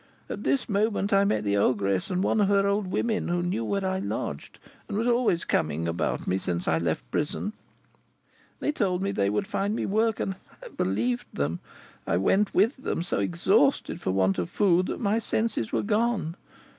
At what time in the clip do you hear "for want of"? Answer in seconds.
14.01-14.49